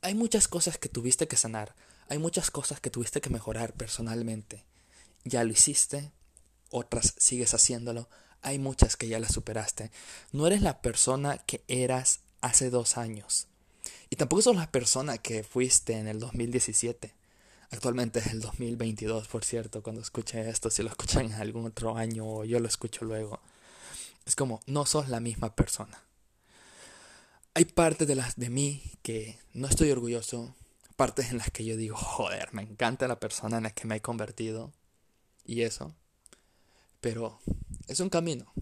Hay 0.02 0.16
muchas 0.16 0.48
cosas 0.48 0.78
que 0.78 0.90
tuviste 0.90 1.28
que 1.28 1.38
sanar, 1.38 1.76
hay 2.10 2.18
muchas 2.18 2.52
cosas 2.52 2.80
que 2.80 2.90
tuviste 2.90 3.22
que 3.22 3.30
mejorar 3.30 3.74
personalmente. 3.74 4.66
Ya 5.24 5.44
lo 5.44 5.52
hiciste, 5.52 6.12
otras 6.72 7.14
sigues 7.18 7.54
haciéndolo, 7.54 8.10
hay 8.42 8.60
muchas 8.60 8.98
que 8.98 9.08
ya 9.08 9.20
las 9.20 9.34
superaste. 9.34 9.92
No 10.32 10.48
eres 10.48 10.62
la 10.62 10.82
persona 10.82 11.38
que 11.38 11.64
eras 11.68 12.22
hace 12.42 12.70
dos 12.70 12.98
años. 12.98 13.48
Y 14.10 14.16
tampoco 14.16 14.42
sos 14.42 14.56
la 14.56 14.72
persona 14.72 15.18
que 15.18 15.44
fuiste 15.44 15.94
en 15.94 16.08
el 16.08 16.20
2017. 16.20 17.14
Actualmente 17.72 18.20
es 18.20 18.28
el 18.28 18.42
2022, 18.42 19.28
por 19.28 19.46
cierto, 19.46 19.84
cuando 19.84 20.02
escuché 20.02 20.50
esto, 20.50 20.72
si 20.72 20.82
lo 20.82 20.90
escuchan 20.90 21.28
en 21.28 21.34
algún 21.34 21.66
otro 21.66 21.96
año 21.96 22.26
o 22.26 22.44
yo 22.44 22.60
lo 22.60 22.68
escucho 22.68 23.06
luego. 23.06 23.40
Es 24.30 24.36
como, 24.36 24.62
no 24.68 24.86
sos 24.86 25.10
la 25.10 25.20
misma 25.20 25.56
persona. 25.56 26.04
Hay 27.56 27.66
partes 27.66 28.08
de 28.08 28.14
las 28.14 28.36
de 28.36 28.52
mí 28.52 28.84
que 29.02 29.40
no 29.56 29.68
estoy 29.68 29.90
orgulloso, 29.90 30.56
partes 30.96 31.32
en 31.32 31.40
las 31.40 31.50
que 31.50 31.66
yo 31.66 31.76
digo, 31.76 31.98
joder, 31.98 32.54
me 32.54 32.62
encanta 32.62 33.08
la 33.08 33.20
persona 33.20 33.58
en 33.58 33.64
la 33.64 33.72
que 33.72 33.88
me 33.88 33.96
he 33.96 34.02
convertido 34.04 34.72
y 35.46 35.64
eso. 35.64 35.96
Pero 37.02 37.40
es 37.88 38.02
un 38.02 38.12
camino 38.12 38.54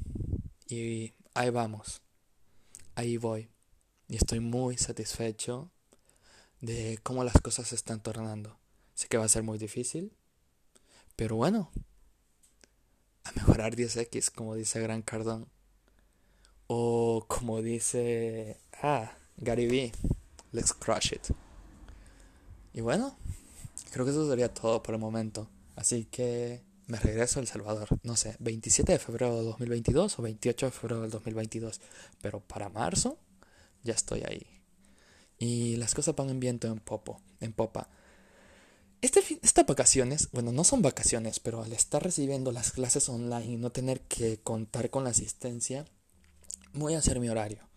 y 0.69 1.11
ahí 1.33 1.49
vamos. 1.49 2.01
Ahí 2.95 3.17
voy. 3.17 3.49
Y 4.07 4.15
estoy 4.15 4.39
muy 4.39 4.77
satisfecho 4.77 5.69
de 6.61 6.97
cómo 7.03 7.25
las 7.25 7.41
cosas 7.41 7.67
se 7.67 7.75
están 7.75 8.01
tornando. 8.01 8.57
Sé 8.93 9.09
que 9.09 9.17
va 9.17 9.25
a 9.25 9.27
ser 9.27 9.43
muy 9.43 9.57
difícil, 9.57 10.13
pero 11.17 11.35
bueno, 11.35 11.71
a 13.25 13.33
mejorar 13.33 13.75
10x, 13.75 14.31
como 14.31 14.55
dice 14.55 14.79
Gran 14.79 15.01
Cardón. 15.01 15.49
O 16.67 17.25
como 17.27 17.61
dice, 17.61 18.59
ah, 18.81 19.11
Gary 19.37 19.67
Vee, 19.67 19.91
let's 20.51 20.73
crush 20.73 21.13
it. 21.13 21.27
Y 22.73 22.81
bueno, 22.81 23.17
creo 23.91 24.05
que 24.05 24.11
eso 24.11 24.27
sería 24.29 24.53
todo 24.53 24.83
por 24.83 24.95
el 24.95 25.01
momento. 25.01 25.49
Así 25.75 26.05
que 26.05 26.61
me 26.87 26.99
regreso 26.99 27.39
a 27.39 27.41
El 27.41 27.47
Salvador. 27.47 27.87
No 28.03 28.15
sé, 28.15 28.35
27 28.39 28.91
de 28.93 28.99
febrero 28.99 29.35
de 29.35 29.43
2022 29.43 30.19
o 30.19 30.21
28 30.21 30.65
de 30.65 30.71
febrero 30.71 31.01
del 31.01 31.11
2022. 31.11 31.81
Pero 32.21 32.39
para 32.39 32.69
marzo 32.69 33.17
ya 33.83 33.93
estoy 33.93 34.23
ahí. 34.27 34.45
Y 35.39 35.75
las 35.77 35.93
cosas 35.93 36.15
van 36.15 36.29
en 36.29 36.39
viento 36.39 36.67
en 36.67 36.79
popo, 36.79 37.21
en 37.39 37.53
popa. 37.53 37.89
Este 39.01 39.21
estas 39.43 39.65
vacaciones, 39.67 40.29
bueno, 40.31 40.51
no 40.51 40.63
son 40.63 40.81
vacaciones, 40.81 41.39
pero 41.39 41.61
al 41.61 41.71
estar 41.73 42.03
recibiendo 42.03 42.51
las 42.51 42.71
clases 42.71 43.07
online 43.09 43.45
y 43.45 43.57
no 43.57 43.71
tener 43.71 44.01
que 44.01 44.39
contar 44.39 44.89
con 44.89 45.03
la 45.03 45.11
asistencia, 45.11 45.85
voy 46.73 46.95
a 46.95 46.99
hacer 46.99 47.19
mi 47.19 47.29
horario. 47.29 47.67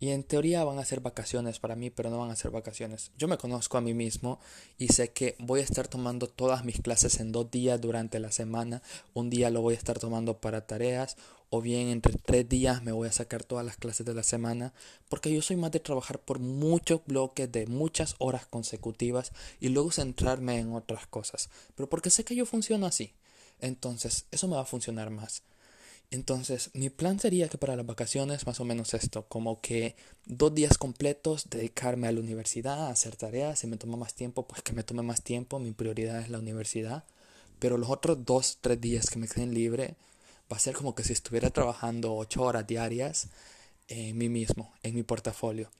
Y 0.00 0.10
en 0.10 0.22
teoría 0.22 0.62
van 0.62 0.78
a 0.78 0.84
ser 0.84 1.00
vacaciones 1.00 1.58
para 1.58 1.74
mí, 1.74 1.90
pero 1.90 2.08
no 2.08 2.18
van 2.18 2.30
a 2.30 2.36
ser 2.36 2.52
vacaciones. 2.52 3.10
Yo 3.18 3.26
me 3.26 3.36
conozco 3.36 3.78
a 3.78 3.80
mí 3.80 3.94
mismo 3.94 4.38
y 4.78 4.88
sé 4.88 5.10
que 5.10 5.34
voy 5.40 5.60
a 5.60 5.64
estar 5.64 5.88
tomando 5.88 6.28
todas 6.28 6.64
mis 6.64 6.80
clases 6.80 7.18
en 7.18 7.32
dos 7.32 7.50
días 7.50 7.80
durante 7.80 8.20
la 8.20 8.30
semana. 8.30 8.80
Un 9.12 9.28
día 9.28 9.50
lo 9.50 9.60
voy 9.60 9.74
a 9.74 9.78
estar 9.78 9.98
tomando 9.98 10.38
para 10.38 10.66
tareas 10.66 11.16
o 11.50 11.60
bien 11.60 11.88
entre 11.88 12.14
tres 12.14 12.48
días 12.48 12.82
me 12.82 12.92
voy 12.92 13.08
a 13.08 13.12
sacar 13.12 13.42
todas 13.42 13.64
las 13.64 13.76
clases 13.76 14.06
de 14.06 14.14
la 14.14 14.22
semana. 14.22 14.72
Porque 15.08 15.34
yo 15.34 15.42
soy 15.42 15.56
más 15.56 15.72
de 15.72 15.80
trabajar 15.80 16.20
por 16.20 16.38
muchos 16.38 17.00
bloques 17.04 17.50
de 17.50 17.66
muchas 17.66 18.14
horas 18.18 18.46
consecutivas 18.46 19.32
y 19.58 19.70
luego 19.70 19.90
centrarme 19.90 20.60
en 20.60 20.74
otras 20.74 21.08
cosas. 21.08 21.50
Pero 21.74 21.88
porque 21.88 22.10
sé 22.10 22.24
que 22.24 22.36
yo 22.36 22.46
funciono 22.46 22.86
así. 22.86 23.14
Entonces 23.60 24.26
eso 24.30 24.46
me 24.46 24.54
va 24.54 24.62
a 24.62 24.66
funcionar 24.66 25.10
más. 25.10 25.42
Entonces, 26.10 26.70
mi 26.72 26.88
plan 26.88 27.20
sería 27.20 27.48
que 27.48 27.58
para 27.58 27.76
las 27.76 27.84
vacaciones 27.84 28.46
más 28.46 28.60
o 28.60 28.64
menos 28.64 28.94
esto, 28.94 29.26
como 29.28 29.60
que 29.60 29.94
dos 30.24 30.54
días 30.54 30.78
completos 30.78 31.50
dedicarme 31.50 32.08
a 32.08 32.12
la 32.12 32.20
universidad, 32.20 32.88
hacer 32.88 33.16
tareas, 33.16 33.58
si 33.58 33.66
me 33.66 33.76
toma 33.76 33.98
más 33.98 34.14
tiempo, 34.14 34.46
pues 34.46 34.62
que 34.62 34.72
me 34.72 34.82
tome 34.84 35.02
más 35.02 35.22
tiempo, 35.22 35.58
mi 35.58 35.72
prioridad 35.72 36.20
es 36.20 36.30
la 36.30 36.38
universidad, 36.38 37.04
pero 37.58 37.76
los 37.76 37.90
otros 37.90 38.24
dos, 38.24 38.58
tres 38.62 38.80
días 38.80 39.10
que 39.10 39.18
me 39.18 39.28
queden 39.28 39.52
libre, 39.52 39.96
va 40.50 40.56
a 40.56 40.60
ser 40.60 40.74
como 40.74 40.94
que 40.94 41.04
si 41.04 41.12
estuviera 41.12 41.50
trabajando 41.50 42.14
ocho 42.16 42.42
horas 42.42 42.66
diarias 42.66 43.28
en 43.88 44.16
mí 44.16 44.30
mismo, 44.30 44.72
en 44.82 44.94
mi 44.94 45.02
portafolio. 45.02 45.70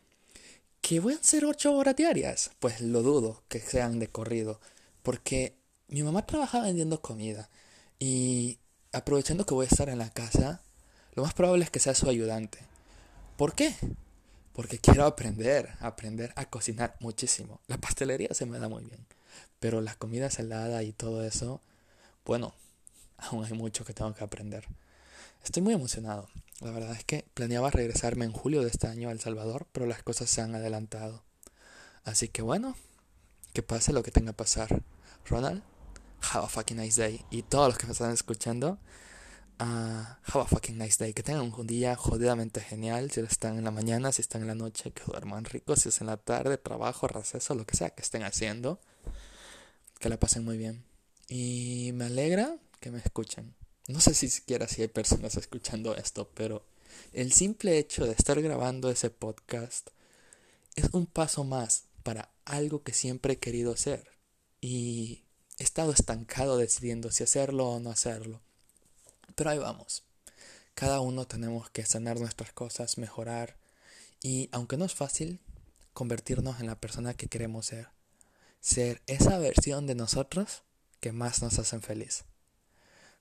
¿Qué 0.82 1.00
voy 1.00 1.14
a 1.14 1.16
hacer 1.16 1.44
ocho 1.46 1.74
horas 1.74 1.96
diarias? 1.96 2.50
Pues 2.60 2.80
lo 2.82 3.02
dudo 3.02 3.42
que 3.48 3.60
sean 3.60 3.98
de 3.98 4.08
corrido, 4.08 4.60
porque 5.02 5.54
mi 5.88 6.02
mamá 6.02 6.26
trabaja 6.26 6.60
vendiendo 6.60 7.00
comida 7.00 7.48
y 7.98 8.58
aprovechando 8.92 9.46
que 9.46 9.54
voy 9.54 9.66
a 9.66 9.68
estar 9.68 9.88
en 9.88 9.98
la 9.98 10.10
casa, 10.10 10.62
lo 11.14 11.22
más 11.22 11.34
probable 11.34 11.64
es 11.64 11.70
que 11.70 11.80
sea 11.80 11.94
su 11.94 12.08
ayudante. 12.08 12.58
¿Por 13.36 13.54
qué? 13.54 13.74
Porque 14.52 14.78
quiero 14.78 15.04
aprender, 15.04 15.70
aprender 15.80 16.32
a 16.36 16.46
cocinar 16.46 16.96
muchísimo. 17.00 17.60
La 17.66 17.78
pastelería 17.78 18.34
se 18.34 18.46
me 18.46 18.58
da 18.58 18.68
muy 18.68 18.84
bien, 18.84 19.06
pero 19.60 19.80
la 19.80 19.94
comida 19.94 20.30
salada 20.30 20.82
y 20.82 20.92
todo 20.92 21.24
eso, 21.24 21.60
bueno, 22.24 22.54
aún 23.18 23.44
hay 23.44 23.52
mucho 23.52 23.84
que 23.84 23.94
tengo 23.94 24.14
que 24.14 24.24
aprender. 24.24 24.64
Estoy 25.44 25.62
muy 25.62 25.74
emocionado. 25.74 26.28
La 26.60 26.72
verdad 26.72 26.92
es 26.92 27.04
que 27.04 27.24
planeaba 27.34 27.70
regresarme 27.70 28.24
en 28.24 28.32
julio 28.32 28.62
de 28.62 28.68
este 28.68 28.88
año 28.88 29.08
a 29.08 29.12
El 29.12 29.20
Salvador, 29.20 29.66
pero 29.70 29.86
las 29.86 30.02
cosas 30.02 30.28
se 30.28 30.40
han 30.40 30.54
adelantado. 30.54 31.22
Así 32.04 32.28
que 32.28 32.42
bueno, 32.42 32.74
que 33.52 33.62
pase 33.62 33.92
lo 33.92 34.02
que 34.02 34.10
tenga 34.10 34.32
que 34.32 34.38
pasar. 34.38 34.82
Ronald, 35.26 35.62
have 36.20 36.44
a 36.44 36.48
fucking 36.48 36.76
nice 36.76 37.00
day. 37.00 37.24
Y 37.30 37.42
todos 37.42 37.68
los 37.68 37.78
que 37.78 37.86
me 37.86 37.92
están 37.92 38.12
escuchando, 38.12 38.78
uh, 39.60 39.64
have 39.64 40.40
a 40.40 40.44
fucking 40.46 40.78
nice 40.78 41.02
day. 41.02 41.12
Que 41.12 41.22
tengan 41.22 41.52
un 41.52 41.66
día 41.66 41.96
jodidamente 41.96 42.60
genial. 42.60 43.10
Si 43.10 43.20
están 43.20 43.58
en 43.58 43.64
la 43.64 43.70
mañana, 43.70 44.12
si 44.12 44.22
están 44.22 44.42
en 44.42 44.48
la 44.48 44.54
noche, 44.54 44.92
que 44.92 45.02
duerman 45.04 45.44
ricos. 45.44 45.80
Si 45.80 45.88
es 45.88 46.00
en 46.00 46.08
la 46.08 46.16
tarde, 46.16 46.58
trabajo, 46.58 47.08
receso, 47.08 47.54
lo 47.54 47.66
que 47.66 47.76
sea 47.76 47.90
que 47.90 48.02
estén 48.02 48.22
haciendo. 48.22 48.80
Que 49.98 50.08
la 50.08 50.18
pasen 50.18 50.44
muy 50.44 50.56
bien. 50.58 50.84
Y 51.28 51.90
me 51.94 52.06
alegra 52.06 52.56
que 52.80 52.90
me 52.90 52.98
escuchen. 52.98 53.54
No 53.88 54.00
sé 54.00 54.14
si 54.14 54.28
siquiera 54.28 54.68
si 54.68 54.82
hay 54.82 54.88
personas 54.88 55.36
escuchando 55.36 55.96
esto, 55.96 56.30
pero 56.34 56.66
el 57.12 57.32
simple 57.32 57.78
hecho 57.78 58.04
de 58.06 58.12
estar 58.12 58.40
grabando 58.40 58.90
ese 58.90 59.10
podcast 59.10 59.90
es 60.76 60.90
un 60.92 61.06
paso 61.06 61.44
más 61.44 61.84
para 62.02 62.30
algo 62.44 62.82
que 62.82 62.92
siempre 62.92 63.34
he 63.34 63.38
querido 63.38 63.72
hacer. 63.72 64.08
Y 64.60 65.24
he 65.58 65.64
estado 65.64 65.92
estancado 65.92 66.56
decidiendo 66.56 67.10
si 67.10 67.24
hacerlo 67.24 67.68
o 67.68 67.80
no 67.80 67.90
hacerlo. 67.90 68.40
Pero 69.34 69.50
ahí 69.50 69.58
vamos. 69.58 70.04
Cada 70.74 71.00
uno 71.00 71.26
tenemos 71.26 71.70
que 71.70 71.84
sanar 71.84 72.20
nuestras 72.20 72.52
cosas, 72.52 72.98
mejorar 72.98 73.56
y, 74.22 74.48
aunque 74.52 74.76
no 74.76 74.84
es 74.84 74.94
fácil, 74.94 75.40
convertirnos 75.92 76.60
en 76.60 76.66
la 76.66 76.80
persona 76.80 77.14
que 77.14 77.26
queremos 77.26 77.66
ser. 77.66 77.88
Ser 78.60 79.02
esa 79.06 79.38
versión 79.38 79.86
de 79.86 79.94
nosotros 79.94 80.62
que 81.00 81.12
más 81.12 81.42
nos 81.42 81.58
hacen 81.58 81.82
feliz. 81.82 82.24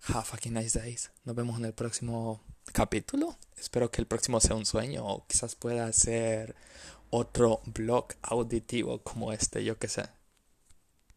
Have 0.07 0.25
fucking 0.25 0.53
nice 0.53 0.79
days. 0.79 1.11
Nos 1.23 1.35
vemos 1.35 1.57
en 1.57 1.65
el 1.65 1.73
próximo 1.73 2.43
capítulo. 2.71 3.35
Espero 3.57 3.89
que 3.89 4.01
el 4.01 4.07
próximo 4.07 4.39
sea 4.39 4.55
un 4.55 4.65
sueño 4.65 5.05
o 5.05 5.25
quizás 5.25 5.55
pueda 5.55 5.91
ser 5.91 6.55
otro 7.09 7.61
blog 7.65 8.07
auditivo 8.21 9.01
como 9.01 9.33
este, 9.33 9.63
yo 9.63 9.79
que 9.79 9.87
sé. 9.87 10.16